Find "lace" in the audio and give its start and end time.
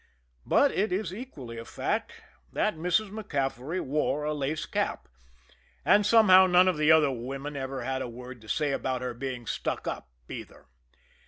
4.33-4.65